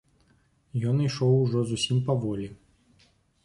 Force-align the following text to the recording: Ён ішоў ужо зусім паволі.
Ён 0.93 1.03
ішоў 1.09 1.37
ужо 1.43 1.59
зусім 1.75 2.03
паволі. 2.11 2.51